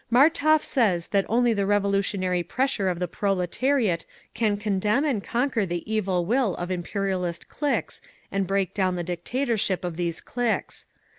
[0.11, 5.83] "Martov says that only the revolutionary pressure of the proletariat can condemn and conquer the
[5.85, 8.01] evil will of imperialist cliques
[8.31, 10.87] and break down the dictatorship of these cliques….